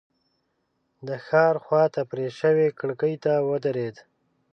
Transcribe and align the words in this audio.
د 1.07 1.09
ښار 1.25 1.55
خواته 1.65 2.01
پرې 2.11 2.27
شوې 2.39 2.67
کړکۍ 2.79 3.15
ته 3.23 3.33
ودرېد. 3.49 3.95